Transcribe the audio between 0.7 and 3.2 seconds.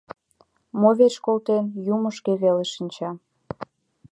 Мо верч колтен, юмо шке веле шинча...